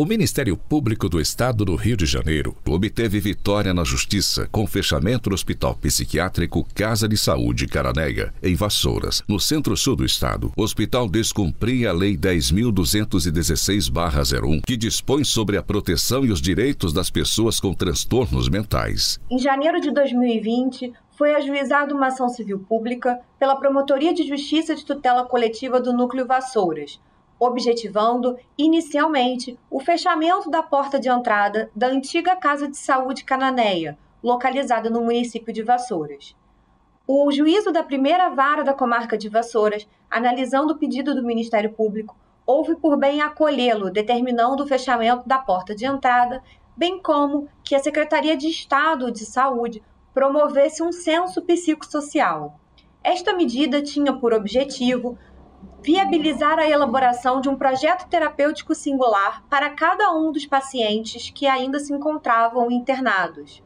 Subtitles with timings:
[0.00, 5.28] O Ministério Público do Estado do Rio de Janeiro obteve vitória na Justiça com fechamento
[5.28, 10.54] do Hospital Psiquiátrico Casa de Saúde Caranéia, em Vassouras, no centro-sul do estado.
[10.56, 17.10] O hospital descumpria a Lei 10.216-01, que dispõe sobre a proteção e os direitos das
[17.10, 19.20] pessoas com transtornos mentais.
[19.30, 24.82] Em janeiro de 2020, foi ajuizada uma ação civil pública pela Promotoria de Justiça de
[24.82, 26.98] Tutela Coletiva do Núcleo Vassouras
[27.40, 34.90] objetivando, inicialmente, o fechamento da porta de entrada da antiga Casa de Saúde Cananéia, localizada
[34.90, 36.36] no município de Vassouras.
[37.06, 42.14] O juízo da primeira vara da comarca de Vassouras, analisando o pedido do Ministério Público,
[42.46, 46.42] houve por bem acolhê-lo, determinando o fechamento da porta de entrada,
[46.76, 52.60] bem como que a Secretaria de Estado de Saúde promovesse um censo psicossocial.
[53.02, 55.16] Esta medida tinha por objetivo
[55.82, 61.78] viabilizar a elaboração de um projeto terapêutico singular para cada um dos pacientes que ainda
[61.78, 63.62] se encontravam internados.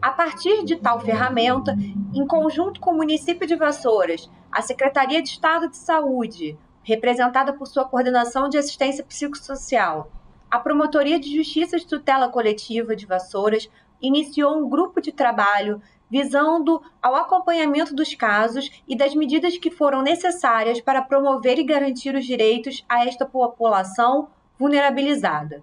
[0.00, 1.76] A partir de tal ferramenta,
[2.14, 7.66] em conjunto com o município de Vassouras, a Secretaria de Estado de Saúde, representada por
[7.66, 10.10] sua coordenação de assistência psicossocial,
[10.50, 13.68] a Promotoria de Justiça de Tutela Coletiva de Vassouras
[14.00, 20.02] iniciou um grupo de trabalho visando ao acompanhamento dos casos e das medidas que foram
[20.02, 25.62] necessárias para promover e garantir os direitos a esta população vulnerabilizada.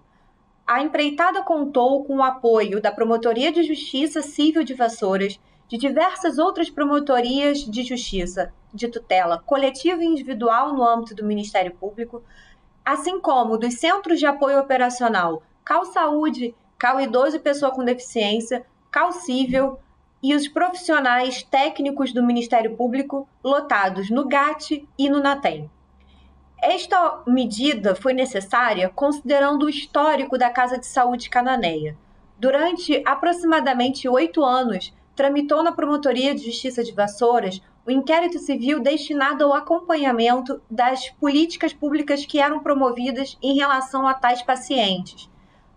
[0.66, 6.38] A empreitada contou com o apoio da Promotoria de Justiça Civil de Vassouras, de diversas
[6.38, 12.22] outras promotorias de justiça de tutela coletiva e individual no âmbito do Ministério Público,
[12.84, 18.66] assim como dos Centros de Apoio Operacional Cal Saúde, Cal Idoso e Pessoa com Deficiência,
[18.90, 19.78] Cal Cível,
[20.24, 25.70] e os profissionais técnicos do Ministério Público lotados no GAT e no NATEM.
[26.62, 31.94] Esta medida foi necessária considerando o histórico da Casa de Saúde Cananéia.
[32.38, 39.44] Durante aproximadamente oito anos, tramitou na Promotoria de Justiça de Vassouras o inquérito civil destinado
[39.44, 45.28] ao acompanhamento das políticas públicas que eram promovidas em relação a tais pacientes.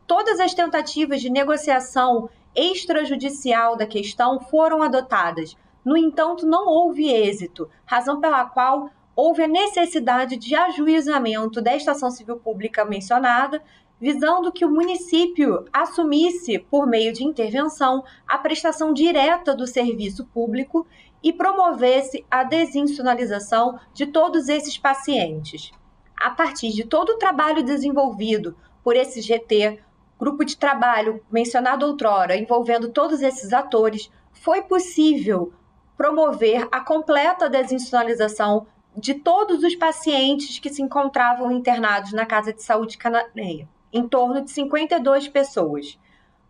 [0.08, 5.56] Todas as tentativas de negociação extrajudicial da questão foram adotadas.
[5.86, 12.12] No entanto, não houve êxito, razão pela qual houve a necessidade de ajuizamento desta ação
[12.12, 13.64] civil pública mencionada,
[14.00, 20.86] visando que o município assumisse, por meio de intervenção, a prestação direta do serviço público
[21.24, 25.72] e promovesse a desinstitucionalização de todos esses pacientes.
[26.16, 29.80] A partir de todo o trabalho desenvolvido por esse GT,
[30.20, 35.54] grupo de trabalho mencionado outrora, envolvendo todos esses atores, foi possível
[35.96, 42.64] promover a completa desinstitucionalização de todos os pacientes que se encontravam internados na Casa de
[42.64, 46.00] Saúde Cananeia, em torno de 52 pessoas.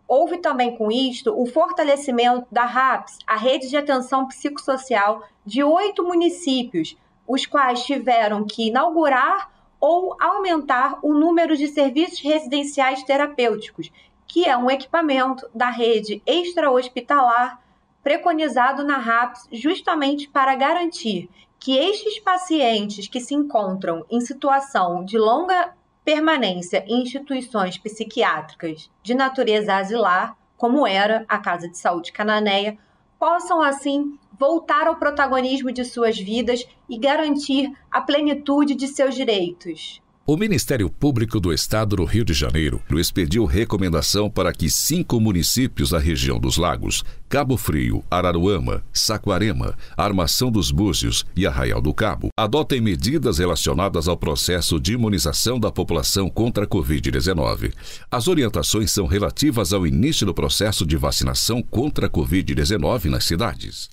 [0.06, 6.02] Houve também com isto o fortalecimento da RAPS, a Rede de Atenção Psicossocial, de oito
[6.02, 6.96] municípios,
[7.26, 9.50] os quais tiveram que inaugurar
[9.80, 13.90] ou aumentar o número de serviços residenciais terapêuticos,
[14.26, 17.60] que é um equipamento da rede extra-hospitalar
[18.02, 21.28] preconizado na RAPS justamente para garantir
[21.58, 25.74] que estes pacientes que se encontram em situação de longa
[26.04, 32.78] permanência em instituições psiquiátricas de natureza asilar, como era a Casa de Saúde Cananéia,
[33.18, 40.00] possam assim voltar ao protagonismo de suas vidas e garantir a plenitude de seus direitos.
[40.30, 45.88] O Ministério Público do Estado do Rio de Janeiro expediu recomendação para que cinco municípios
[45.88, 52.28] da região dos Lagos, Cabo Frio, Araruama, Saquarema, Armação dos Búzios e Arraial do Cabo,
[52.38, 57.72] adotem medidas relacionadas ao processo de imunização da população contra a Covid-19.
[58.10, 63.88] As orientações são relativas ao início do processo de vacinação contra a Covid-19 nas cidades.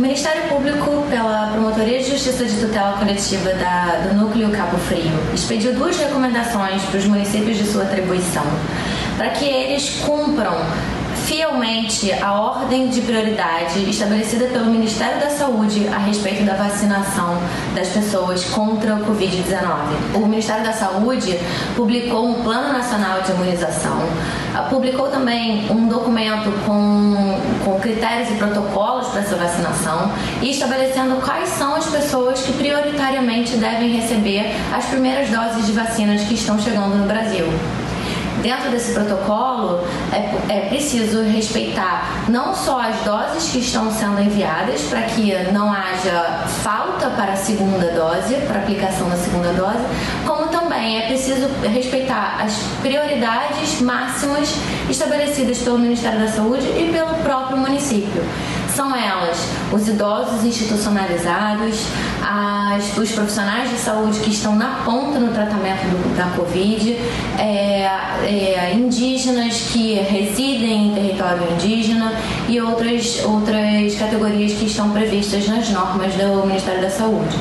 [0.00, 5.12] O Ministério Público, pela Promotoria de Justiça de Tutela Coletiva da, do Núcleo Cabo Frio,
[5.34, 8.42] expediu duas recomendações para os municípios de sua atribuição,
[9.18, 10.54] para que eles cumpram
[11.30, 17.38] fielmente a ordem de prioridade estabelecida pelo Ministério da Saúde a respeito da vacinação
[17.72, 20.16] das pessoas contra o Covid-19.
[20.16, 21.38] O Ministério da Saúde
[21.76, 24.02] publicou um Plano Nacional de Imunização,
[24.56, 30.10] ah, publicou também um documento com, com critérios e protocolos para essa vacinação
[30.42, 36.22] e estabelecendo quais são as pessoas que prioritariamente devem receber as primeiras doses de vacinas
[36.22, 37.46] que estão chegando no Brasil
[38.42, 44.82] dentro desse protocolo é, é preciso respeitar não só as doses que estão sendo enviadas
[44.82, 49.84] para que não haja falta para a segunda dose, para aplicação da segunda dose,
[50.26, 54.54] como também também é preciso respeitar as prioridades máximas
[54.88, 58.24] estabelecidas pelo Ministério da Saúde e pelo próprio município.
[58.74, 59.38] São elas
[59.72, 61.86] os idosos institucionalizados,
[62.22, 66.92] as, os profissionais de saúde que estão na ponta no tratamento do, da Covid,
[67.38, 67.90] é,
[68.24, 72.12] é, indígenas que residem em território indígena
[72.48, 77.36] e outras, outras categorias que estão previstas nas normas do Ministério da Saúde.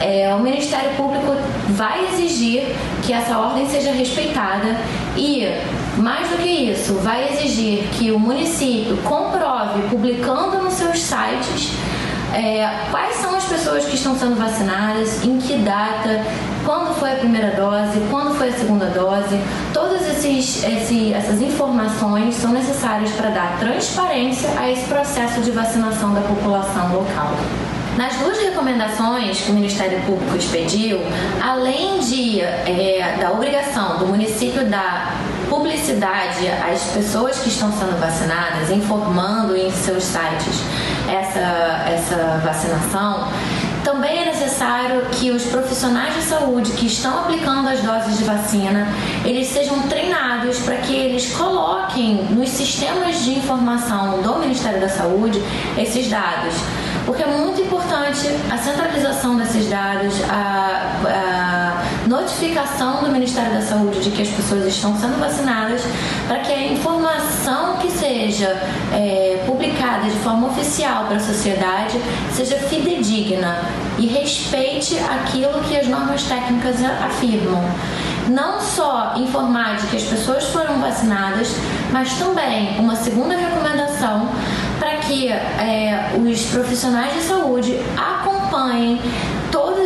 [0.00, 1.34] É, o Ministério Público
[1.68, 2.64] vai exigir
[3.02, 4.76] que essa ordem seja respeitada
[5.16, 5.46] e
[5.96, 11.72] mais do que isso, vai exigir que o município comprove, publicando nos seus sites,
[12.34, 16.20] é, quais são as pessoas que estão sendo vacinadas, em que data,
[16.64, 19.38] quando foi a primeira dose, quando foi a segunda dose.
[19.72, 26.12] Todas esses, esse, essas informações são necessárias para dar transparência a esse processo de vacinação
[26.12, 27.36] da população local.
[27.96, 30.98] Nas duas recomendações que o Ministério Público expediu,
[31.40, 35.14] além de, é, da obrigação do município dar
[35.48, 40.62] publicidade às pessoas que estão sendo vacinadas, informando em seus sites
[41.08, 43.28] essa, essa vacinação,
[43.84, 48.88] também é necessário que os profissionais de saúde que estão aplicando as doses de vacina,
[49.24, 55.40] eles sejam treinados para que eles coloquem nos sistemas de informação do Ministério da Saúde
[55.76, 56.54] esses dados.
[57.04, 61.73] Porque é muito importante a centralização desses dados, a, a
[62.14, 65.82] notificação do Ministério da Saúde de que as pessoas estão sendo vacinadas,
[66.28, 68.48] para que a informação que seja
[68.92, 72.00] é, publicada de forma oficial para a sociedade
[72.32, 73.58] seja fidedigna
[73.98, 77.62] e respeite aquilo que as normas técnicas afirmam.
[78.28, 81.54] Não só informar de que as pessoas foram vacinadas,
[81.92, 84.28] mas também uma segunda recomendação
[84.78, 88.98] para que é, os profissionais de saúde acompanhem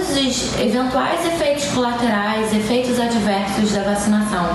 [0.09, 4.49] todos os eventuais efeitos colaterais, efeitos adversos da vacinação.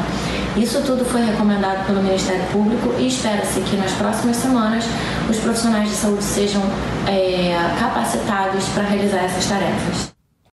[0.57, 4.83] Isso tudo foi recomendado pelo Ministério Público e espera-se que nas próximas semanas
[5.29, 6.61] os profissionais de saúde sejam
[7.07, 10.12] é, capacitados para realizar essas tarefas.